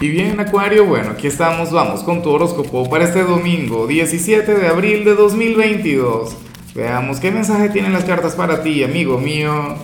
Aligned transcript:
Y 0.00 0.10
bien, 0.10 0.38
Acuario, 0.38 0.84
bueno, 0.84 1.10
aquí 1.10 1.26
estamos, 1.26 1.72
vamos 1.72 2.04
con 2.04 2.22
tu 2.22 2.30
horóscopo 2.30 2.88
para 2.88 3.02
este 3.02 3.24
domingo, 3.24 3.88
17 3.88 4.54
de 4.54 4.68
abril 4.68 5.04
de 5.04 5.16
2022. 5.16 6.36
Veamos 6.72 7.18
qué 7.18 7.32
mensaje 7.32 7.68
tienen 7.70 7.92
las 7.92 8.04
cartas 8.04 8.36
para 8.36 8.62
ti, 8.62 8.84
amigo 8.84 9.18
mío. 9.18 9.74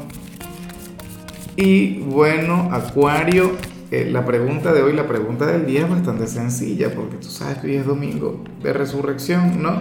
Y 1.56 1.98
bueno, 2.02 2.68
Acuario, 2.70 3.56
eh, 3.90 4.08
la 4.08 4.24
pregunta 4.24 4.72
de 4.72 4.84
hoy, 4.84 4.92
la 4.92 5.08
pregunta 5.08 5.46
del 5.46 5.66
día 5.66 5.80
es 5.80 5.90
bastante 5.90 6.28
sencilla, 6.28 6.94
porque 6.94 7.16
tú 7.16 7.28
sabes 7.28 7.58
que 7.58 7.66
hoy 7.66 7.74
es 7.74 7.86
domingo 7.86 8.44
de 8.62 8.72
resurrección, 8.72 9.60
¿no? 9.60 9.80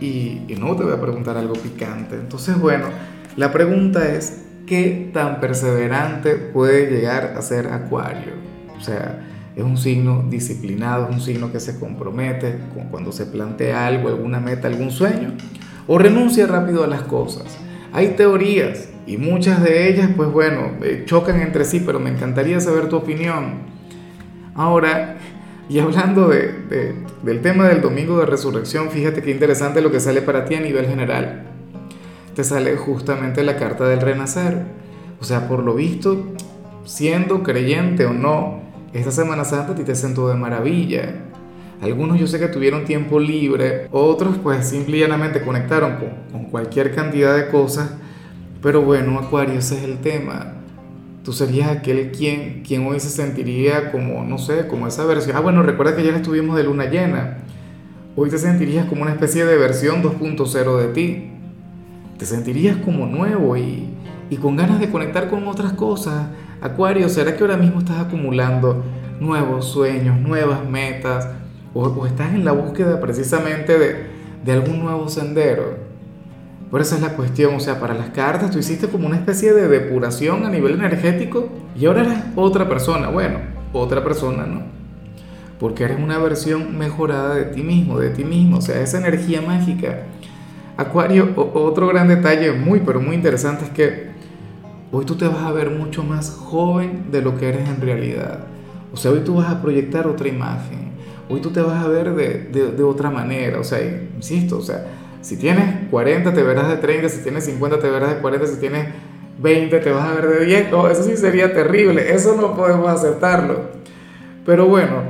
Y, 0.00 0.44
y 0.48 0.56
no 0.58 0.74
te 0.76 0.84
voy 0.84 0.94
a 0.94 1.00
preguntar 1.00 1.36
algo 1.36 1.52
picante. 1.52 2.14
Entonces, 2.14 2.58
bueno, 2.58 2.86
la 3.36 3.52
pregunta 3.52 4.14
es, 4.14 4.44
¿qué 4.66 5.10
tan 5.12 5.40
perseverante 5.40 6.36
puede 6.36 6.90
llegar 6.90 7.34
a 7.36 7.42
ser 7.42 7.66
Acuario? 7.66 8.49
O 8.80 8.82
sea, 8.82 9.20
es 9.54 9.62
un 9.62 9.76
signo 9.76 10.24
disciplinado, 10.28 11.08
es 11.08 11.14
un 11.14 11.20
signo 11.20 11.52
que 11.52 11.60
se 11.60 11.78
compromete 11.78 12.56
cuando 12.90 13.12
se 13.12 13.26
plantea 13.26 13.86
algo, 13.86 14.08
alguna 14.08 14.40
meta, 14.40 14.68
algún 14.68 14.90
sueño, 14.90 15.34
o 15.86 15.98
renuncia 15.98 16.46
rápido 16.46 16.82
a 16.82 16.86
las 16.86 17.02
cosas. 17.02 17.58
Hay 17.92 18.14
teorías 18.16 18.88
y 19.06 19.16
muchas 19.16 19.62
de 19.62 19.88
ellas, 19.88 20.10
pues 20.16 20.30
bueno, 20.30 20.72
eh, 20.82 21.02
chocan 21.04 21.40
entre 21.40 21.64
sí, 21.64 21.82
pero 21.84 21.98
me 21.98 22.10
encantaría 22.10 22.60
saber 22.60 22.88
tu 22.88 22.96
opinión. 22.96 23.70
Ahora, 24.54 25.16
y 25.68 25.78
hablando 25.78 26.28
de, 26.28 26.94
del 27.22 27.40
tema 27.42 27.68
del 27.68 27.80
domingo 27.80 28.18
de 28.18 28.26
resurrección, 28.26 28.90
fíjate 28.90 29.22
qué 29.22 29.30
interesante 29.30 29.80
lo 29.80 29.90
que 29.90 30.00
sale 30.00 30.22
para 30.22 30.44
ti 30.44 30.54
a 30.54 30.60
nivel 30.60 30.86
general. 30.86 31.44
Te 32.34 32.44
sale 32.44 32.76
justamente 32.76 33.42
la 33.42 33.56
carta 33.56 33.88
del 33.88 34.00
renacer. 34.00 34.62
O 35.20 35.24
sea, 35.24 35.48
por 35.48 35.62
lo 35.62 35.74
visto, 35.74 36.24
siendo 36.84 37.42
creyente 37.42 38.06
o 38.06 38.12
no, 38.12 38.59
esta 38.92 39.12
Semana 39.12 39.44
Santa 39.44 39.72
a 39.72 39.74
ti 39.74 39.84
te 39.84 39.94
sentó 39.94 40.28
de 40.28 40.34
maravilla. 40.34 41.14
Algunos 41.80 42.18
yo 42.18 42.26
sé 42.26 42.38
que 42.38 42.48
tuvieron 42.48 42.84
tiempo 42.84 43.20
libre, 43.20 43.88
otros 43.90 44.36
pues 44.42 44.66
simplemente 44.68 45.40
conectaron 45.42 45.96
con, 45.96 46.08
con 46.32 46.50
cualquier 46.50 46.94
cantidad 46.94 47.36
de 47.36 47.48
cosas. 47.48 47.92
Pero 48.62 48.82
bueno, 48.82 49.18
Acuario, 49.18 49.58
ese 49.58 49.78
es 49.78 49.84
el 49.84 49.98
tema. 49.98 50.54
Tú 51.24 51.32
serías 51.32 51.70
aquel 51.70 52.10
quien, 52.10 52.62
quien 52.62 52.86
hoy 52.86 53.00
se 53.00 53.08
sentiría 53.08 53.92
como, 53.92 54.24
no 54.24 54.38
sé, 54.38 54.66
como 54.66 54.86
esa 54.86 55.04
versión. 55.04 55.36
Ah, 55.36 55.40
bueno, 55.40 55.62
recuerda 55.62 55.94
que 55.94 56.02
ayer 56.02 56.14
estuvimos 56.14 56.56
de 56.56 56.64
luna 56.64 56.86
llena. 56.86 57.38
Hoy 58.16 58.28
te 58.28 58.38
sentirías 58.38 58.86
como 58.86 59.02
una 59.02 59.12
especie 59.12 59.44
de 59.46 59.56
versión 59.56 60.02
2.0 60.02 60.76
de 60.78 60.88
ti. 60.88 61.30
Te 62.18 62.26
sentirías 62.26 62.76
como 62.78 63.06
nuevo 63.06 63.56
y, 63.56 63.88
y 64.28 64.36
con 64.36 64.56
ganas 64.56 64.80
de 64.80 64.90
conectar 64.90 65.30
con 65.30 65.46
otras 65.46 65.72
cosas 65.72 66.26
Acuario, 66.60 67.08
¿será 67.08 67.34
que 67.34 67.42
ahora 67.42 67.56
mismo 67.56 67.78
estás 67.78 67.98
acumulando 67.98 68.84
nuevos 69.18 69.64
sueños, 69.66 70.20
nuevas 70.20 70.68
metas? 70.68 71.26
¿O, 71.72 72.04
estás 72.04 72.34
en 72.34 72.44
la 72.44 72.52
búsqueda 72.52 73.00
precisamente 73.00 73.78
de, 73.78 74.06
de 74.44 74.52
algún 74.52 74.80
nuevo 74.80 75.08
sendero? 75.08 75.78
Por 76.70 76.82
eso 76.82 76.96
es 76.96 77.00
la 77.00 77.16
cuestión, 77.16 77.54
o 77.54 77.60
sea, 77.60 77.80
para 77.80 77.94
las 77.94 78.10
cartas 78.10 78.50
tú 78.50 78.58
hiciste 78.58 78.88
como 78.88 79.06
una 79.06 79.16
especie 79.16 79.54
de 79.54 79.68
depuración 79.68 80.44
a 80.44 80.50
nivel 80.50 80.74
energético 80.74 81.48
y 81.74 81.86
ahora 81.86 82.02
eres 82.02 82.18
otra 82.36 82.68
persona. 82.68 83.08
Bueno, 83.08 83.38
otra 83.72 84.04
persona 84.04 84.44
no. 84.44 84.62
Porque 85.58 85.84
eres 85.84 85.98
una 85.98 86.18
versión 86.18 86.76
mejorada 86.76 87.34
de 87.34 87.46
ti 87.46 87.62
mismo, 87.62 87.98
de 87.98 88.10
ti 88.10 88.24
mismo, 88.24 88.58
o 88.58 88.60
sea, 88.60 88.80
esa 88.82 88.98
energía 88.98 89.40
mágica. 89.40 90.02
Acuario, 90.76 91.32
otro 91.36 91.88
gran 91.88 92.08
detalle 92.08 92.52
muy, 92.52 92.80
pero 92.80 93.00
muy 93.00 93.16
interesante 93.16 93.64
es 93.64 93.70
que 93.70 94.09
Hoy 94.92 95.04
tú 95.04 95.14
te 95.14 95.28
vas 95.28 95.42
a 95.42 95.52
ver 95.52 95.70
mucho 95.70 96.02
más 96.02 96.30
joven 96.30 97.12
de 97.12 97.22
lo 97.22 97.38
que 97.38 97.48
eres 97.48 97.68
en 97.68 97.80
realidad. 97.80 98.40
O 98.92 98.96
sea, 98.96 99.12
hoy 99.12 99.20
tú 99.20 99.36
vas 99.36 99.48
a 99.48 99.62
proyectar 99.62 100.08
otra 100.08 100.28
imagen. 100.28 100.90
Hoy 101.28 101.40
tú 101.40 101.50
te 101.50 101.60
vas 101.60 101.84
a 101.84 101.86
ver 101.86 102.14
de, 102.14 102.72
de, 102.72 102.82
otra 102.82 103.08
manera. 103.08 103.60
O 103.60 103.64
sea, 103.64 103.78
insisto, 104.16 104.58
o 104.58 104.62
sea, 104.62 104.86
si 105.20 105.36
tienes 105.36 105.88
40 105.90 106.34
te 106.34 106.42
verás 106.42 106.68
de 106.68 106.76
30, 106.78 107.08
si 107.08 107.22
tienes 107.22 107.44
50 107.44 107.78
te 107.78 107.88
verás 107.88 108.16
de 108.16 108.20
40, 108.20 108.46
si 108.48 108.56
tienes 108.56 108.88
20 109.38 109.78
te 109.78 109.90
vas 109.92 110.08
a 110.08 110.14
ver 110.14 110.40
de 110.40 110.46
10. 110.46 110.70
No, 110.72 110.90
eso 110.90 111.04
sí 111.04 111.16
sería 111.16 111.52
terrible. 111.54 112.12
Eso 112.12 112.36
no 112.36 112.56
podemos 112.56 112.88
aceptarlo. 112.88 113.70
Pero 114.44 114.66
bueno, 114.66 115.02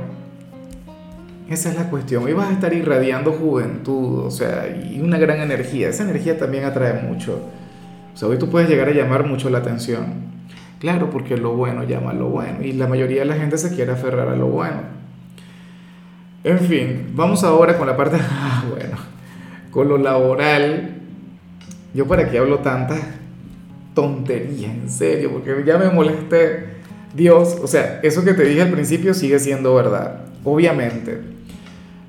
esa 1.49 1.69
es 1.69 1.75
la 1.75 1.89
cuestión. 1.89 2.23
Hoy 2.23 2.33
vas 2.33 2.49
a 2.49 2.53
estar 2.53 2.71
irradiando 2.71 3.31
juventud, 3.31 4.25
o 4.25 4.29
sea, 4.29 4.67
y 4.67 5.01
una 5.01 5.17
gran 5.17 5.39
energía. 5.39 5.89
Esa 5.89 6.03
energía 6.03 6.37
también 6.37 6.65
atrae 6.65 7.01
mucho. 7.01 7.41
O 8.13 8.17
sea, 8.17 8.27
hoy 8.27 8.37
tú 8.37 8.49
puedes 8.49 8.69
llegar 8.69 8.87
a 8.89 8.91
llamar 8.91 9.25
mucho 9.25 9.49
la 9.49 9.59
atención. 9.59 10.31
Claro, 10.79 11.09
porque 11.09 11.37
lo 11.37 11.53
bueno 11.55 11.83
llama 11.83 12.11
a 12.11 12.13
lo 12.13 12.29
bueno 12.29 12.63
y 12.63 12.71
la 12.71 12.87
mayoría 12.87 13.19
de 13.19 13.25
la 13.25 13.35
gente 13.35 13.57
se 13.57 13.75
quiere 13.75 13.91
aferrar 13.91 14.27
a 14.27 14.35
lo 14.35 14.47
bueno. 14.47 14.81
En 16.43 16.59
fin, 16.59 17.11
vamos 17.13 17.43
ahora 17.43 17.77
con 17.77 17.85
la 17.85 17.95
parte, 17.95 18.17
ah, 18.19 18.65
bueno, 18.67 18.97
con 19.69 19.87
lo 19.87 19.97
laboral. 19.97 20.95
Yo 21.93 22.07
para 22.07 22.29
qué 22.29 22.39
hablo 22.39 22.59
tantas 22.59 22.99
tonterías, 23.93 24.71
en 24.71 24.89
serio, 24.89 25.31
porque 25.31 25.63
ya 25.65 25.77
me 25.77 25.89
molesté. 25.89 26.81
Dios, 27.13 27.57
o 27.61 27.67
sea, 27.67 27.99
eso 28.01 28.23
que 28.23 28.33
te 28.33 28.45
dije 28.45 28.61
al 28.61 28.71
principio 28.71 29.13
sigue 29.13 29.37
siendo 29.37 29.75
verdad, 29.75 30.21
obviamente. 30.43 31.21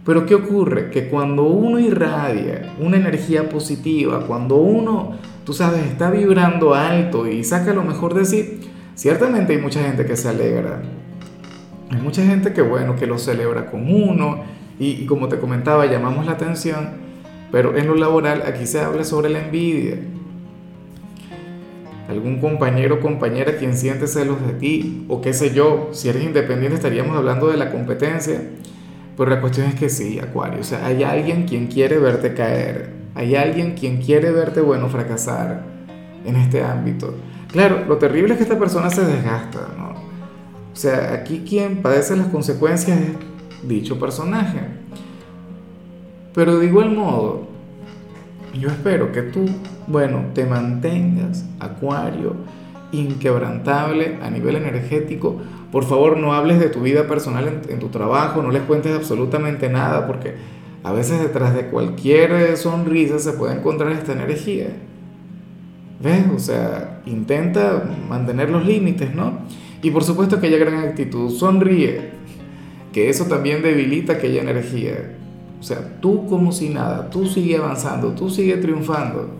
Pero 0.06 0.24
¿qué 0.26 0.34
ocurre? 0.34 0.90
Que 0.90 1.08
cuando 1.08 1.44
uno 1.44 1.78
irradia 1.78 2.72
una 2.80 2.96
energía 2.96 3.48
positiva, 3.48 4.24
cuando 4.26 4.56
uno 4.56 5.16
tú 5.44 5.52
sabes, 5.52 5.84
está 5.86 6.10
vibrando 6.10 6.74
alto 6.74 7.26
y 7.26 7.44
saca 7.44 7.72
lo 7.72 7.82
mejor 7.82 8.14
de 8.14 8.24
sí, 8.24 8.60
ciertamente 8.94 9.54
hay 9.54 9.60
mucha 9.60 9.82
gente 9.82 10.06
que 10.06 10.16
se 10.16 10.28
alegra. 10.28 10.82
Hay 11.90 12.00
mucha 12.00 12.24
gente 12.24 12.52
que, 12.52 12.62
bueno, 12.62 12.96
que 12.96 13.06
lo 13.06 13.18
celebra 13.18 13.66
con 13.66 13.92
uno 13.92 14.44
y, 14.78 15.04
como 15.06 15.28
te 15.28 15.38
comentaba, 15.38 15.86
llamamos 15.86 16.24
la 16.24 16.32
atención, 16.32 16.90
pero 17.50 17.76
en 17.76 17.86
lo 17.86 17.94
laboral 17.94 18.42
aquí 18.46 18.66
se 18.66 18.80
habla 18.80 19.04
sobre 19.04 19.28
la 19.28 19.40
envidia. 19.40 19.98
Algún 22.08 22.40
compañero 22.40 22.96
o 22.96 23.00
compañera 23.00 23.56
quien 23.56 23.76
siente 23.76 24.06
celos 24.06 24.44
de 24.46 24.54
ti, 24.54 25.04
o 25.08 25.20
qué 25.20 25.32
sé 25.32 25.54
yo, 25.54 25.90
si 25.92 26.08
eres 26.08 26.24
independiente 26.24 26.76
estaríamos 26.76 27.16
hablando 27.16 27.48
de 27.48 27.56
la 27.56 27.70
competencia, 27.70 28.40
pero 29.16 29.30
la 29.30 29.40
cuestión 29.40 29.66
es 29.66 29.74
que 29.74 29.88
sí, 29.88 30.18
Acuario, 30.18 30.60
o 30.60 30.64
sea, 30.64 30.86
hay 30.86 31.02
alguien 31.04 31.46
quien 31.46 31.66
quiere 31.66 31.98
verte 31.98 32.34
caer, 32.34 33.01
hay 33.14 33.36
alguien 33.36 33.74
quien 33.74 33.98
quiere 33.98 34.30
verte, 34.30 34.60
bueno, 34.60 34.88
fracasar 34.88 35.62
en 36.24 36.36
este 36.36 36.62
ámbito. 36.62 37.14
Claro, 37.50 37.84
lo 37.86 37.98
terrible 37.98 38.32
es 38.32 38.38
que 38.38 38.44
esta 38.44 38.58
persona 38.58 38.88
se 38.90 39.04
desgasta, 39.04 39.68
¿no? 39.76 39.90
O 40.72 40.76
sea, 40.76 41.12
aquí 41.12 41.44
quien 41.46 41.82
padece 41.82 42.16
las 42.16 42.28
consecuencias 42.28 42.98
es 42.98 43.68
dicho 43.68 44.00
personaje. 44.00 44.60
Pero 46.34 46.58
de 46.58 46.66
igual 46.66 46.92
modo, 46.92 47.46
yo 48.58 48.68
espero 48.68 49.12
que 49.12 49.22
tú, 49.22 49.44
bueno, 49.86 50.26
te 50.32 50.46
mantengas, 50.46 51.44
Acuario, 51.60 52.36
inquebrantable 52.92 54.18
a 54.22 54.30
nivel 54.30 54.56
energético. 54.56 55.36
Por 55.70 55.84
favor, 55.84 56.16
no 56.16 56.32
hables 56.32 56.58
de 56.58 56.70
tu 56.70 56.80
vida 56.80 57.06
personal 57.06 57.48
en, 57.48 57.60
en 57.70 57.78
tu 57.78 57.88
trabajo, 57.88 58.42
no 58.42 58.50
les 58.50 58.62
cuentes 58.62 58.96
absolutamente 58.96 59.68
nada, 59.68 60.06
porque 60.06 60.34
a 60.84 60.92
veces 60.92 61.20
detrás 61.20 61.54
de 61.54 61.66
cualquier 61.66 62.56
sonrisa 62.56 63.18
se 63.18 63.32
puede 63.32 63.54
encontrar 63.54 63.92
esta 63.92 64.12
energía. 64.12 64.68
¿Ves? 66.02 66.24
O 66.34 66.38
sea, 66.38 67.00
intenta 67.06 67.84
mantener 68.08 68.50
los 68.50 68.66
límites, 68.66 69.14
¿no? 69.14 69.38
Y 69.82 69.90
por 69.90 70.02
supuesto 70.02 70.36
aquella 70.36 70.58
gran 70.58 70.76
actitud, 70.80 71.30
sonríe, 71.30 72.10
que 72.92 73.08
eso 73.08 73.26
también 73.26 73.62
debilita 73.62 74.14
aquella 74.14 74.42
energía. 74.42 75.16
O 75.60 75.62
sea, 75.62 76.00
tú 76.00 76.26
como 76.26 76.50
si 76.50 76.70
nada, 76.70 77.08
tú 77.10 77.26
sigue 77.26 77.56
avanzando, 77.56 78.12
tú 78.12 78.28
sigue 78.28 78.56
triunfando. 78.56 79.30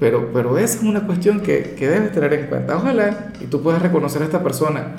Pero, 0.00 0.30
pero 0.32 0.58
esa 0.58 0.78
es 0.78 0.82
una 0.82 1.06
cuestión 1.06 1.40
que, 1.40 1.74
que 1.78 1.88
debes 1.88 2.12
tener 2.12 2.32
en 2.34 2.46
cuenta. 2.48 2.76
Ojalá 2.76 3.32
y 3.40 3.46
tú 3.46 3.62
puedas 3.62 3.80
reconocer 3.80 4.22
a 4.22 4.24
esta 4.24 4.42
persona. 4.42 4.96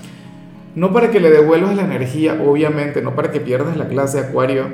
No 0.76 0.94
para 0.94 1.12
que 1.12 1.20
le 1.20 1.30
devuelvas 1.30 1.76
la 1.76 1.84
energía, 1.84 2.42
obviamente, 2.42 3.02
no 3.02 3.16
para 3.16 3.32
que 3.32 3.42
pierdas 3.42 3.78
la 3.78 3.88
clase 3.88 4.20
Acuario, 4.20 4.68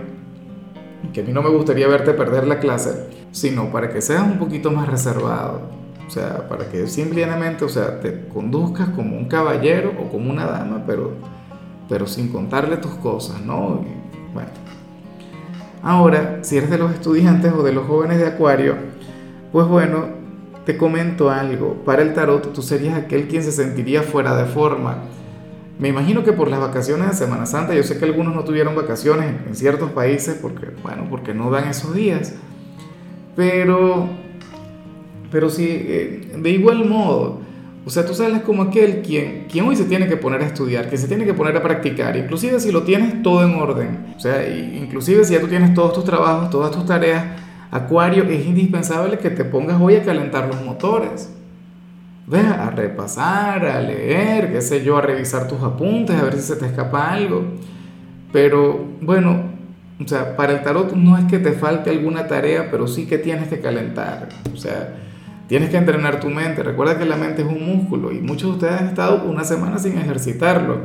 que 1.11 1.21
a 1.21 1.23
mí 1.23 1.33
no 1.33 1.41
me 1.41 1.49
gustaría 1.49 1.87
verte 1.87 2.13
perder 2.13 2.47
la 2.47 2.59
clase, 2.59 3.07
sino 3.31 3.71
para 3.71 3.89
que 3.89 4.01
seas 4.01 4.23
un 4.23 4.37
poquito 4.37 4.71
más 4.71 4.87
reservado. 4.87 5.61
O 6.07 6.09
sea, 6.09 6.47
para 6.47 6.69
que 6.69 6.87
simplemente, 6.87 7.65
o 7.65 7.69
sea, 7.69 7.99
te 7.99 8.27
conduzcas 8.27 8.89
como 8.89 9.17
un 9.17 9.25
caballero 9.25 9.93
o 9.99 10.09
como 10.09 10.29
una 10.29 10.45
dama, 10.45 10.83
pero, 10.85 11.13
pero 11.89 12.07
sin 12.07 12.29
contarle 12.29 12.77
tus 12.77 12.91
cosas, 12.95 13.41
¿no? 13.41 13.83
bueno. 14.33 14.49
Ahora, 15.81 16.39
si 16.43 16.57
eres 16.57 16.69
de 16.69 16.77
los 16.77 16.93
estudiantes 16.93 17.51
o 17.53 17.63
de 17.63 17.73
los 17.73 17.85
jóvenes 17.87 18.17
de 18.19 18.27
Acuario, 18.27 18.75
pues 19.51 19.67
bueno, 19.67 20.05
te 20.65 20.77
comento 20.77 21.29
algo. 21.29 21.75
Para 21.85 22.03
el 22.03 22.13
tarot, 22.13 22.53
tú 22.53 22.61
serías 22.61 22.95
aquel 22.95 23.27
quien 23.27 23.43
se 23.43 23.51
sentiría 23.51 24.01
fuera 24.01 24.35
de 24.35 24.45
forma 24.45 24.99
me 25.79 25.89
imagino 25.89 26.23
que 26.23 26.33
por 26.33 26.49
las 26.49 26.59
vacaciones 26.59 27.09
de 27.09 27.13
Semana 27.13 27.45
Santa, 27.45 27.73
yo 27.73 27.83
sé 27.83 27.97
que 27.97 28.05
algunos 28.05 28.35
no 28.35 28.43
tuvieron 28.43 28.75
vacaciones 28.75 29.33
en, 29.47 29.55
ciertos 29.55 29.91
países 29.91 30.37
porque, 30.41 30.67
bueno, 30.83 31.07
porque 31.09 31.33
no 31.33 31.49
dan 31.49 31.67
esos 31.67 31.93
días. 31.93 32.33
Pero, 33.35 34.07
pero 35.31 35.49
sí, 35.49 35.67
eh, 35.69 36.31
de 36.37 36.49
igual 36.51 36.85
modo, 36.85 37.41
O 37.85 37.89
sea, 37.89 38.05
tú 38.05 38.13
sales 38.13 38.43
como 38.43 38.63
aquel 38.63 39.01
quien, 39.01 39.47
quien 39.51 39.65
hoy 39.65 39.75
se 39.75 39.83
tiene 39.83 40.07
que 40.07 40.15
poner 40.15 40.41
a 40.41 40.45
estudiar, 40.45 40.89
que 40.89 40.97
se 40.97 41.07
tiene 41.07 41.25
que 41.25 41.33
poner 41.33 41.57
a 41.57 41.61
practicar, 41.61 42.15
inclusive 42.15 42.59
si 42.61 42.71
lo 42.71 42.83
tienes 42.83 43.21
todo 43.23 43.43
en 43.43 43.55
orden. 43.55 44.13
O 44.15 44.19
sea, 44.19 44.47
inclusive 44.47 45.25
si 45.25 45.33
ya 45.33 45.41
tú 45.41 45.47
tienes 45.47 45.73
todos 45.73 45.91
tus 45.91 46.05
trabajos, 46.05 46.49
todas 46.49 46.71
tus 46.71 46.85
tareas, 46.85 47.25
Acuario, 47.73 48.25
es 48.25 48.45
indispensable 48.45 49.17
que 49.17 49.31
te 49.31 49.43
pongas 49.43 49.81
hoy 49.81 49.95
a 49.95 50.03
calentar 50.03 50.47
los 50.47 50.63
motores. 50.63 51.32
Ve 52.25 52.39
a 52.39 52.69
repasar, 52.69 53.65
a 53.65 53.81
leer, 53.81 54.51
qué 54.51 54.61
sé 54.61 54.83
yo, 54.83 54.97
a 54.97 55.01
revisar 55.01 55.47
tus 55.47 55.61
apuntes, 55.61 56.15
a 56.15 56.23
ver 56.23 56.35
si 56.35 56.41
se 56.41 56.55
te 56.55 56.65
escapa 56.65 57.11
algo. 57.11 57.43
Pero 58.31 58.85
bueno, 59.01 59.43
o 60.03 60.07
sea, 60.07 60.35
para 60.35 60.53
el 60.53 60.63
tarot 60.63 60.93
no 60.93 61.17
es 61.17 61.25
que 61.25 61.39
te 61.39 61.51
falte 61.51 61.89
alguna 61.89 62.27
tarea, 62.27 62.69
pero 62.71 62.87
sí 62.87 63.05
que 63.05 63.17
tienes 63.17 63.49
que 63.49 63.59
calentar. 63.59 64.29
O 64.53 64.57
sea, 64.57 64.95
tienes 65.47 65.69
que 65.69 65.77
entrenar 65.77 66.19
tu 66.19 66.29
mente. 66.29 66.63
Recuerda 66.63 66.97
que 66.97 67.05
la 67.05 67.17
mente 67.17 67.41
es 67.41 67.47
un 67.47 67.65
músculo 67.65 68.11
y 68.11 68.19
muchos 68.19 68.49
de 68.49 68.55
ustedes 68.55 68.81
han 68.81 68.87
estado 68.87 69.23
una 69.25 69.43
semana 69.43 69.77
sin 69.77 69.97
ejercitarlo. 69.97 70.77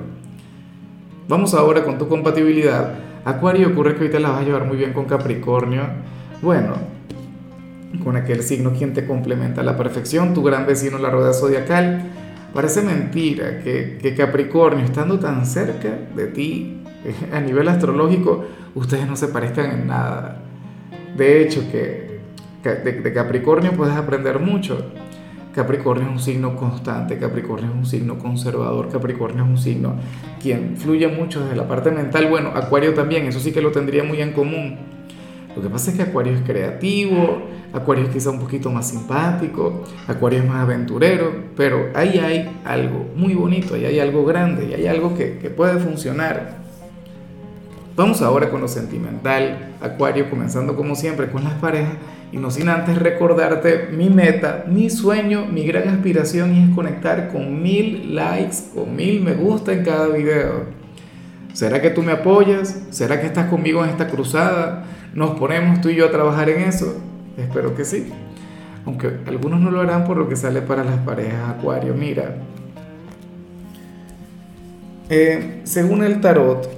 Vamos 1.29 1.55
ahora 1.55 1.85
con 1.85 1.99
tu 1.99 2.09
compatibilidad. 2.09 2.95
Acuario 3.25 3.69
ocurre 3.69 3.95
que 3.95 4.05
hoy 4.05 4.11
te 4.11 4.19
la 4.19 4.31
vas 4.31 4.41
a 4.41 4.45
llevar 4.45 4.65
muy 4.65 4.77
bien 4.77 4.93
con 4.93 5.05
Capricornio. 5.05 5.83
Bueno, 6.43 6.75
con 8.03 8.17
aquel 8.17 8.43
signo 8.43 8.73
quien 8.73 8.93
te 8.93 9.07
complementa 9.07 9.63
a 9.63 9.65
la 9.65 9.77
perfección, 9.77 10.35
tu 10.35 10.43
gran 10.43 10.67
vecino 10.67 10.99
la 10.99 11.11
rueda 11.11 11.33
zodiacal. 11.33 12.03
Parece 12.53 12.83
mentira 12.83 13.61
que, 13.61 14.15
Capricornio, 14.17 14.85
estando 14.85 15.19
tan 15.19 15.45
cerca 15.47 15.91
de 16.15 16.27
ti 16.27 16.83
a 17.33 17.41
nivel 17.41 17.69
astrológico, 17.69 18.45
ustedes 18.75 19.07
no 19.07 19.17
se 19.17 19.29
parezcan 19.29 19.71
en 19.71 19.87
nada. 19.87 20.43
De 21.17 21.43
hecho, 21.43 21.63
que 21.71 22.21
de, 22.63 23.13
Capricornio 23.13 23.73
puedes 23.73 23.95
aprender 23.95 24.39
mucho. 24.39 24.93
Capricornio 25.55 26.07
es 26.07 26.13
un 26.13 26.21
signo 26.21 26.57
constante, 26.57 27.19
Capricornio 27.19 27.71
es 27.71 27.77
un 27.77 27.87
signo 27.87 28.19
conservador, 28.19 28.89
Capricornio 28.91 29.45
es 29.45 29.51
un 29.51 29.59
signo 29.59 29.97
quien 30.41 30.77
fluye 30.77 31.09
mucho 31.09 31.41
desde 31.41 31.57
la 31.57 31.67
parte 31.67 31.91
mental. 31.91 32.29
Bueno, 32.29 32.51
Acuario 32.55 32.95
también, 32.95 33.27
eso 33.27 33.41
sí 33.41 33.53
que 33.53 33.61
lo 33.61 33.73
tendría 33.73 34.05
muy 34.05 34.21
en 34.21 34.33
común. 34.33 34.98
Lo 35.59 35.65
que 35.65 35.71
pasa 35.71 35.91
es 35.91 35.97
que 35.97 36.05
Acuario 36.05 36.35
es 36.35 36.43
creativo, 36.43 37.43
Acuario 37.73 38.05
es 38.05 38.11
quizá 38.11 38.31
un 38.31 38.39
poquito 38.39 38.71
más 38.71 38.89
simpático, 38.89 39.83
Acuario 40.07 40.39
es 40.39 40.47
más 40.47 40.59
aventurero, 40.59 41.33
pero 41.57 41.89
ahí 41.97 42.17
hay 42.19 42.61
algo 42.65 43.05
muy 43.17 43.35
bonito, 43.35 43.75
ahí 43.75 43.85
hay 43.85 43.99
algo 43.99 44.25
grande, 44.25 44.69
y 44.69 44.75
hay 44.75 44.87
algo 44.87 45.17
que, 45.17 45.39
que 45.39 45.51
puede 45.51 45.81
funcionar. 45.81 46.59
Vamos 47.97 48.23
ahora 48.23 48.51
con 48.51 48.61
lo 48.61 48.69
sentimental, 48.69 49.75
Acuario, 49.81 50.31
comenzando 50.31 50.77
como 50.77 50.95
siempre 50.95 51.29
con 51.29 51.43
las 51.43 51.55
parejas 51.55 51.95
y 52.31 52.37
no 52.37 52.53
sin 52.53 52.69
antes 52.69 52.97
recordarte 52.97 53.89
mi 53.91 54.11
meta, 54.11 54.65
mi 54.69 54.91
sueño, 54.91 55.47
mi 55.47 55.67
gran 55.67 55.89
aspiración 55.89 56.55
y 56.55 56.63
es 56.69 56.71
conectar 56.77 57.33
con 57.33 57.61
mil 57.61 58.15
likes, 58.15 58.59
con 58.73 58.95
mil 58.95 59.23
me 59.23 59.35
gusta 59.35 59.73
en 59.73 59.83
cada 59.83 60.07
video. 60.07 60.67
¿Será 61.53 61.83
que 61.83 61.91
tú 61.91 62.05
me 62.05 62.13
apoyas? 62.13 62.81
¿Será 62.91 63.21
que 63.21 63.27
estás 63.27 63.51
conmigo 63.51 63.83
en 63.83 63.91
esta 63.91 64.07
cruzada? 64.07 64.85
¿Nos 65.19 65.37
ponemos 65.37 65.81
tú 65.81 65.89
y 65.89 65.97
yo 65.97 66.07
a 66.07 66.13
trabajar 66.13 66.49
en 66.49 66.63
eso? 66.63 66.95
Espero 67.37 67.75
que 67.75 67.85
sí. 67.85 68.07
Aunque 68.87 69.19
algunos 69.27 69.61
no 69.61 69.73
lo 69.73 69.81
harán 69.81 70.05
por 70.05 70.17
lo 70.17 70.29
que 70.29 70.37
sale 70.37 70.63
para 70.63 70.85
las 70.85 71.01
parejas 71.01 71.57
Acuario. 71.57 71.93
Mira, 71.93 72.37
eh, 75.11 75.61
según 75.65 76.05
el 76.05 76.21
tarot, 76.21 76.71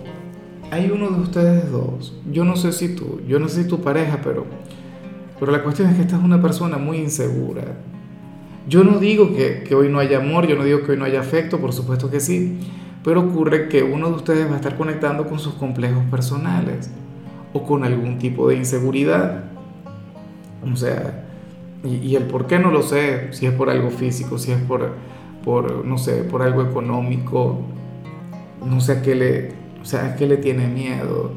hay 0.71 0.91
uno 0.91 1.11
de 1.11 1.21
ustedes 1.21 1.71
dos. 1.71 2.17
Yo 2.33 2.47
no 2.47 2.57
sé 2.57 2.73
si 2.73 2.95
tú, 2.95 3.21
yo 3.29 3.39
no 3.39 3.47
sé 3.47 3.65
si 3.65 3.69
tu 3.69 3.83
pareja, 3.83 4.21
pero, 4.25 4.47
pero 5.39 5.53
la 5.53 5.63
cuestión 5.63 5.91
es 5.91 5.97
que 5.97 6.01
esta 6.01 6.17
es 6.17 6.25
una 6.25 6.41
persona 6.41 6.79
muy 6.79 6.97
insegura. 6.97 7.65
Yo 8.67 8.85
no 8.85 8.99
digo 9.01 9.37
que, 9.37 9.65
que 9.65 9.75
hoy 9.75 9.91
no 9.91 9.99
haya 9.99 10.17
amor, 10.17 10.47
yo 10.47 10.57
no 10.57 10.65
digo 10.65 10.81
que 10.81 10.93
hoy 10.93 10.97
no 10.97 11.05
haya 11.05 11.21
afecto, 11.21 11.61
por 11.61 11.75
supuesto 11.75 12.11
que 12.11 12.21
sí, 12.21 12.59
pero 13.05 13.21
ocurre 13.21 13.69
que 13.69 13.83
uno 13.83 14.09
de 14.09 14.15
ustedes 14.15 14.49
va 14.49 14.55
a 14.55 14.57
estar 14.57 14.79
conectando 14.79 15.29
con 15.29 15.39
sus 15.39 15.53
complejos 15.57 16.05
personales 16.11 16.91
o 17.53 17.63
con 17.65 17.85
algún 17.85 18.19
tipo 18.19 18.49
de 18.49 18.57
inseguridad. 18.57 19.45
O 20.63 20.77
sea, 20.77 21.25
y, 21.85 22.15
el 22.15 22.25
por 22.25 22.47
qué 22.47 22.59
no 22.59 22.71
lo 22.71 22.83
sé, 22.83 23.33
si 23.33 23.47
es 23.47 23.53
por 23.53 23.71
algo 23.71 23.91
físico, 23.91 24.39
si 24.39 24.53
es 24.53 24.61
por, 24.61 24.93
por 25.45 25.85
no 25.85 25.97
sé, 25.97 26.25
por 26.25 26.43
algo 26.43 26.63
económico, 26.63 27.61
no 28.65 28.81
sé 28.81 28.93
a 28.93 29.03
qué 29.03 29.15
le, 29.15 29.49
o 29.81 29.85
sea, 29.85 30.07
¿a 30.07 30.17
qué 30.17 30.27
le 30.27 30.37
tiene 30.37 30.67
miedo? 30.67 31.33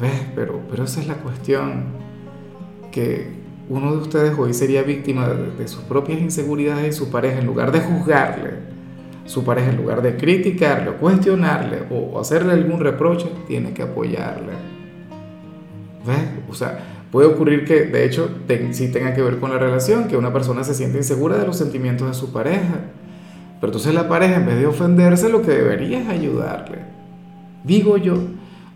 ¿Ves? 0.00 0.26
Pero, 0.34 0.60
pero 0.70 0.84
esa 0.84 1.00
es 1.00 1.08
la 1.08 1.14
cuestión, 1.14 1.84
que 2.92 3.34
uno 3.68 3.90
de 3.90 3.98
ustedes 3.98 4.38
hoy 4.38 4.54
sería 4.54 4.82
víctima 4.82 5.28
de, 5.28 5.66
sus 5.66 5.82
propias 5.82 6.20
inseguridades 6.20 6.94
y 6.94 6.98
su 6.98 7.10
pareja, 7.10 7.40
en 7.40 7.46
lugar 7.46 7.72
de 7.72 7.80
juzgarle, 7.80 8.50
su 9.24 9.42
pareja 9.42 9.70
en 9.70 9.76
lugar 9.76 10.02
de 10.02 10.16
criticarle 10.16 10.92
cuestionarle 10.92 11.82
o, 11.90 12.20
hacerle 12.20 12.52
algún 12.52 12.78
reproche, 12.78 13.28
tiene 13.48 13.72
que 13.72 13.82
apoyarle. 13.82 14.52
¿Ves? 16.06 16.18
O 16.48 16.54
sea, 16.54 16.78
puede 17.10 17.28
ocurrir 17.28 17.64
que 17.64 17.84
de 17.84 18.04
hecho 18.04 18.30
sí 18.72 18.88
tenga 18.88 19.14
que 19.14 19.22
ver 19.22 19.38
con 19.38 19.50
la 19.50 19.58
relación, 19.58 20.08
que 20.08 20.16
una 20.16 20.32
persona 20.32 20.64
se 20.64 20.74
siente 20.74 20.98
insegura 20.98 21.36
de 21.36 21.46
los 21.46 21.56
sentimientos 21.56 22.08
de 22.08 22.14
su 22.14 22.32
pareja. 22.32 22.80
Pero 23.60 23.68
entonces 23.68 23.94
la 23.94 24.08
pareja, 24.08 24.36
en 24.36 24.46
vez 24.46 24.58
de 24.58 24.66
ofenderse, 24.66 25.28
lo 25.28 25.42
que 25.42 25.50
debería 25.50 26.00
es 26.00 26.08
ayudarle. 26.08 26.78
Digo 27.64 27.96
yo, 27.96 28.18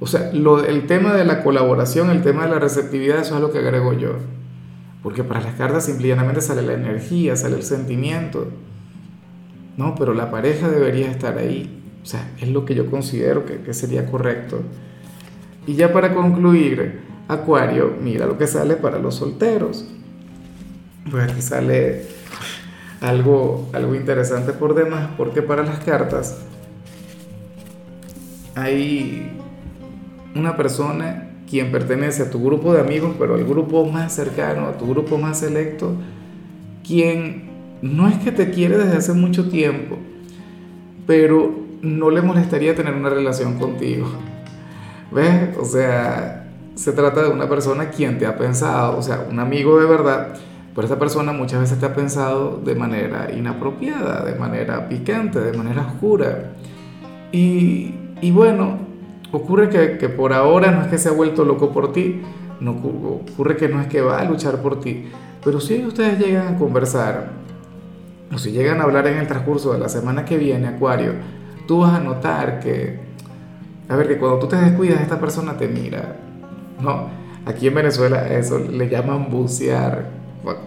o 0.01 0.07
sea, 0.07 0.33
lo, 0.33 0.65
el 0.65 0.87
tema 0.87 1.15
de 1.15 1.25
la 1.25 1.43
colaboración, 1.43 2.11
el 2.11 2.23
tema 2.23 2.45
de 2.45 2.51
la 2.53 2.59
receptividad, 2.59 3.21
eso 3.21 3.35
es 3.35 3.41
lo 3.41 3.53
que 3.53 3.59
agrego 3.59 3.93
yo. 3.93 4.15
Porque 5.03 5.23
para 5.23 5.41
las 5.41 5.55
cartas 5.55 5.85
simplemente 5.85 6.41
sale 6.41 6.63
la 6.63 6.73
energía, 6.73 7.37
sale 7.37 7.57
el 7.57 7.63
sentimiento. 7.63 8.49
No, 9.77 9.95
pero 9.95 10.15
la 10.15 10.31
pareja 10.31 10.69
debería 10.69 11.11
estar 11.11 11.39
ahí. 11.39 11.83
O 12.03 12.07
sea, 12.07 12.31
es 12.41 12.49
lo 12.49 12.65
que 12.65 12.75
yo 12.75 12.91
considero 12.91 13.45
que, 13.45 13.61
que 13.61 13.75
sería 13.75 14.07
correcto. 14.11 14.63
Y 15.67 15.75
ya 15.75 15.93
para 15.93 16.15
concluir, 16.15 17.10
Acuario, 17.31 17.95
mira 18.03 18.27
lo 18.27 18.37
que 18.37 18.49
sale 18.49 18.75
para 18.75 18.99
los 18.99 19.15
solteros. 19.15 19.85
Pues 21.09 21.31
aquí 21.31 21.41
sale 21.41 22.07
algo, 23.01 23.69
algo 23.73 23.95
interesante 23.95 24.53
por 24.53 24.75
demás, 24.75 25.11
porque 25.17 25.41
para 25.41 25.63
las 25.63 25.79
cartas 25.79 26.39
hay 28.57 29.31
una 30.35 30.57
persona 30.57 31.31
quien 31.49 31.71
pertenece 31.71 32.25
a 32.25 32.31
tu 32.31 32.43
grupo 32.43 32.73
de 32.73 32.81
amigos, 32.81 33.15
pero 33.17 33.37
al 33.37 33.45
grupo 33.45 33.87
más 33.87 34.13
cercano, 34.13 34.67
a 34.67 34.77
tu 34.77 34.89
grupo 34.89 35.17
más 35.17 35.39
selecto, 35.39 35.95
quien 36.85 37.49
no 37.81 38.09
es 38.09 38.19
que 38.19 38.33
te 38.33 38.51
quiere 38.51 38.77
desde 38.77 38.97
hace 38.97 39.13
mucho 39.13 39.49
tiempo, 39.49 39.99
pero 41.07 41.55
no 41.81 42.11
le 42.11 42.23
molestaría 42.23 42.75
tener 42.75 42.95
una 42.95 43.09
relación 43.09 43.57
contigo. 43.57 44.09
¿Ves? 45.13 45.57
O 45.57 45.65
sea, 45.65 46.40
se 46.75 46.93
trata 46.93 47.23
de 47.23 47.29
una 47.29 47.49
persona 47.49 47.91
quien 47.91 48.19
te 48.19 48.27
ha 48.27 48.37
pensado, 48.37 48.99
o 48.99 49.03
sea, 49.03 49.27
un 49.31 49.39
amigo 49.39 49.79
de 49.79 49.87
verdad, 49.87 50.35
pero 50.75 50.87
esta 50.87 50.99
persona 50.99 51.33
muchas 51.33 51.61
veces 51.61 51.79
te 51.79 51.87
ha 51.87 51.95
pensado 51.95 52.61
de 52.65 52.75
manera 52.75 53.31
inapropiada, 53.33 54.25
de 54.25 54.35
manera 54.35 54.89
picante, 54.89 55.41
de 55.41 55.57
manera 55.57 55.87
oscura. 55.87 56.53
Y, 57.33 57.95
y 58.21 58.31
bueno, 58.31 58.79
ocurre 59.33 59.69
que, 59.69 60.09
por 60.09 60.33
ahora 60.33 60.71
no 60.71 60.83
es 60.83 60.89
que 60.89 60.99
se 60.99 61.09
ha 61.09 61.13
vuelto 61.13 61.45
loco 61.45 61.71
por 61.71 61.93
ti, 61.93 62.23
no 62.61 62.73
ocurre 62.73 63.57
que 63.57 63.69
no 63.69 63.81
es 63.81 63.87
que 63.87 64.01
va 64.01 64.21
a 64.21 64.25
luchar 64.25 64.61
por 64.63 64.81
ti, 64.81 65.07
pero 65.45 65.61
si 65.61 65.85
ustedes 65.85 66.19
llegan 66.19 66.55
a 66.55 66.59
conversar, 66.59 67.31
o 68.33 68.39
si 68.39 68.53
llegan 68.53 68.81
a 68.81 68.85
hablar 68.85 69.07
en 69.07 69.19
el 69.19 69.27
transcurso 69.27 69.73
de 69.73 69.79
la 69.79 69.89
semana 69.89 70.25
que 70.25 70.37
viene, 70.37 70.69
Acuario, 70.69 71.15
tú 71.67 71.81
vas 71.81 71.95
a 71.95 72.01
notar 72.01 72.61
que, 72.61 73.01
a 73.89 73.97
ver, 73.97 74.09
que 74.09 74.19
cuando 74.19 74.39
tú 74.39 74.47
te 74.47 74.57
descuidas, 74.57 75.01
esta 75.01 75.19
persona 75.19 75.57
te 75.57 75.69
mira, 75.69 76.17
¿no? 76.83 77.09
Aquí 77.47 77.69
en 77.69 77.75
Venezuela 77.75 78.29
eso 78.29 78.59
le 78.59 78.89
llaman 78.89 79.31
bucear, 79.31 80.11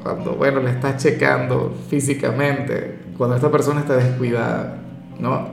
cuando, 0.04 0.34
bueno, 0.34 0.62
le 0.62 0.72
estás 0.72 1.02
checando 1.02 1.74
físicamente, 1.90 3.00
cuando 3.18 3.36
esta 3.36 3.52
persona 3.52 3.82
está 3.82 3.96
descuidada, 3.96 4.82
¿no? 5.20 5.48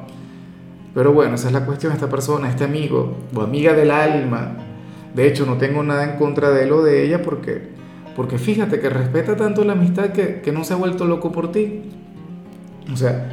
Pero 0.94 1.12
bueno, 1.12 1.36
esa 1.36 1.48
es 1.48 1.52
la 1.52 1.64
cuestión, 1.64 1.92
esta 1.92 2.08
persona, 2.08 2.48
este 2.48 2.64
amigo 2.64 3.16
o 3.34 3.40
amiga 3.40 3.72
del 3.72 3.90
alma, 3.90 4.56
de 5.14 5.26
hecho 5.26 5.46
no 5.46 5.56
tengo 5.56 5.82
nada 5.82 6.04
en 6.04 6.18
contra 6.18 6.50
de 6.50 6.64
él 6.64 6.72
o 6.72 6.82
de 6.82 7.04
ella 7.04 7.22
porque, 7.22 7.68
porque 8.16 8.38
fíjate 8.38 8.80
que 8.80 8.90
respeta 8.90 9.36
tanto 9.36 9.64
la 9.64 9.72
amistad 9.72 10.10
que, 10.10 10.40
que 10.40 10.52
no 10.52 10.64
se 10.64 10.74
ha 10.74 10.76
vuelto 10.76 11.04
loco 11.04 11.32
por 11.32 11.52
ti. 11.52 11.82
O 12.92 12.96
sea, 12.96 13.28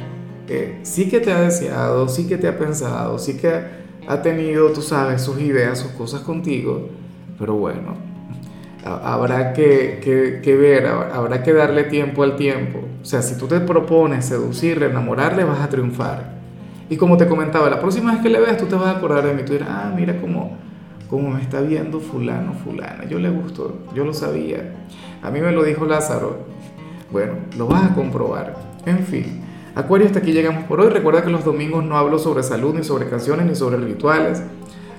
eh, 0.48 0.78
sí 0.82 1.08
que 1.08 1.20
te 1.20 1.32
ha 1.32 1.40
deseado, 1.40 2.08
sí 2.08 2.26
que 2.26 2.38
te 2.38 2.48
ha 2.48 2.56
pensado, 2.58 3.18
sí 3.18 3.36
que 3.36 3.60
ha 4.06 4.22
tenido, 4.22 4.70
tú 4.72 4.80
sabes, 4.80 5.20
sus 5.20 5.40
ideas, 5.40 5.78
sus 5.78 5.90
cosas 5.92 6.22
contigo, 6.22 6.88
pero 7.38 7.54
bueno, 7.54 7.94
habrá 8.84 9.52
que, 9.52 10.00
que, 10.42 10.56
ver, 10.56 10.86
habrá 10.86 11.42
que 11.42 11.52
darle 11.52 11.84
tiempo 11.84 12.22
al 12.22 12.36
tiempo. 12.36 12.80
O 13.00 13.04
sea, 13.04 13.22
si 13.22 13.36
tú 13.36 13.46
te 13.46 13.60
propones 13.60 14.24
seducirle, 14.24 14.86
enamorarle, 14.86 15.44
vas 15.44 15.60
a 15.60 15.68
triunfar. 15.68 16.38
Y 16.90 16.96
como 16.96 17.16
te 17.16 17.26
comentaba, 17.26 17.68
la 17.68 17.80
próxima 17.80 18.12
vez 18.12 18.22
que 18.22 18.30
le 18.30 18.40
veas 18.40 18.56
tú 18.56 18.66
te 18.66 18.74
vas 18.74 18.86
a 18.86 18.98
acordar 18.98 19.26
de 19.26 19.34
mí. 19.34 19.42
Tú 19.44 19.52
dirás, 19.52 19.68
ah, 19.70 19.92
mira 19.94 20.20
cómo, 20.20 20.56
cómo 21.08 21.30
me 21.30 21.42
está 21.42 21.60
viendo 21.60 22.00
fulano, 22.00 22.54
fulana. 22.54 23.04
Yo 23.04 23.18
le 23.18 23.30
gustó, 23.30 23.78
yo 23.94 24.04
lo 24.04 24.14
sabía. 24.14 24.74
A 25.22 25.30
mí 25.30 25.40
me 25.40 25.52
lo 25.52 25.62
dijo 25.64 25.84
Lázaro. 25.84 26.38
Bueno, 27.10 27.34
lo 27.56 27.66
vas 27.66 27.90
a 27.90 27.94
comprobar. 27.94 28.56
En 28.86 29.00
fin, 29.00 29.42
Acuario, 29.74 30.06
hasta 30.06 30.18
aquí 30.18 30.32
llegamos 30.32 30.64
por 30.64 30.80
hoy. 30.80 30.88
Recuerda 30.88 31.22
que 31.22 31.30
los 31.30 31.44
domingos 31.44 31.84
no 31.84 31.96
hablo 31.96 32.18
sobre 32.18 32.42
salud, 32.42 32.74
ni 32.74 32.82
sobre 32.82 33.08
canciones, 33.08 33.46
ni 33.46 33.54
sobre 33.54 33.76
rituales. 33.76 34.42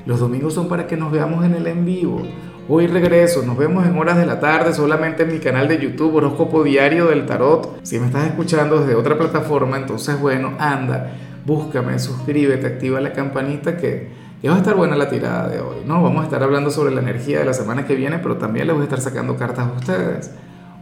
Los 0.09 0.19
domingos 0.19 0.55
son 0.55 0.67
para 0.67 0.87
que 0.87 0.97
nos 0.97 1.11
veamos 1.11 1.45
en 1.45 1.53
el 1.53 1.67
en 1.67 1.85
vivo. 1.85 2.23
Hoy 2.67 2.87
regreso, 2.87 3.43
nos 3.45 3.55
vemos 3.55 3.85
en 3.85 3.95
horas 3.95 4.17
de 4.17 4.25
la 4.25 4.39
tarde 4.39 4.73
solamente 4.73 5.21
en 5.21 5.31
mi 5.31 5.37
canal 5.37 5.67
de 5.67 5.77
YouTube 5.77 6.15
Horóscopo 6.15 6.63
Diario 6.63 7.05
del 7.05 7.27
Tarot. 7.27 7.79
Si 7.83 7.99
me 7.99 8.07
estás 8.07 8.25
escuchando 8.25 8.79
desde 8.79 8.95
otra 8.95 9.19
plataforma, 9.19 9.77
entonces 9.77 10.19
bueno, 10.19 10.53
anda, 10.57 11.11
búscame, 11.45 11.99
suscríbete, 11.99 12.65
activa 12.65 12.99
la 12.99 13.13
campanita 13.13 13.77
que, 13.77 14.09
que 14.41 14.49
va 14.49 14.55
a 14.55 14.57
estar 14.57 14.73
buena 14.73 14.95
la 14.95 15.11
tirada 15.11 15.47
de 15.47 15.59
hoy, 15.59 15.83
¿no? 15.85 16.01
Vamos 16.01 16.21
a 16.21 16.23
estar 16.23 16.41
hablando 16.41 16.71
sobre 16.71 16.91
la 16.91 17.01
energía 17.01 17.37
de 17.37 17.45
la 17.45 17.53
semana 17.53 17.85
que 17.85 17.93
viene, 17.93 18.17
pero 18.17 18.37
también 18.37 18.65
les 18.65 18.75
voy 18.75 18.81
a 18.81 18.85
estar 18.85 19.01
sacando 19.01 19.37
cartas 19.37 19.67
a 19.67 19.73
ustedes. 19.73 20.31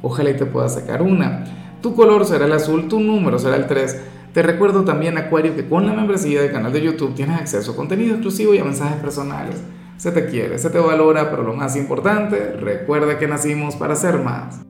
Ojalá 0.02 0.30
y 0.30 0.38
te 0.38 0.46
pueda 0.46 0.70
sacar 0.70 1.02
una. 1.02 1.44
Tu 1.82 1.94
color 1.94 2.26
será 2.26 2.46
el 2.46 2.54
azul, 2.54 2.88
tu 2.88 3.02
número 3.02 3.38
será 3.40 3.58
el 3.58 3.68
3. 3.68 4.02
Te 4.34 4.44
recuerdo 4.44 4.84
también, 4.84 5.18
Acuario, 5.18 5.56
que 5.56 5.68
con 5.68 5.86
la 5.86 5.94
membresía 5.94 6.42
del 6.42 6.52
canal 6.52 6.72
de 6.72 6.82
YouTube 6.82 7.16
tienes 7.16 7.40
acceso 7.42 7.72
a 7.72 7.76
contenido 7.76 8.14
exclusivo 8.14 8.54
y 8.54 8.60
a 8.60 8.64
mensajes 8.64 8.98
personales. 9.02 9.56
Se 9.98 10.12
te 10.12 10.28
quiere, 10.28 10.60
se 10.60 10.70
te 10.70 10.78
valora, 10.78 11.32
pero 11.32 11.42
lo 11.42 11.54
más 11.54 11.76
importante, 11.76 12.56
recuerda 12.60 13.18
que 13.18 13.28
nacimos 13.28 13.76
para 13.76 13.96
ser 13.96 14.20
más. 14.20 14.60